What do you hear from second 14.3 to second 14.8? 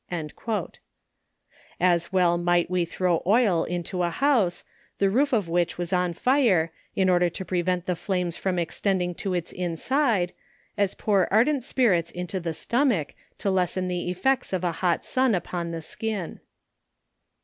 of a